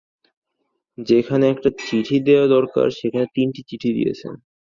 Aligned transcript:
যেখানে 0.97 1.45
একটা 1.49 1.69
চিঠি 1.81 2.17
দেয়া 2.27 2.45
দরকার, 2.55 2.87
সেখানে 2.99 3.25
তিনটি 3.35 3.61
চিঠি 3.69 3.89
দিয়েছেন। 3.97 4.33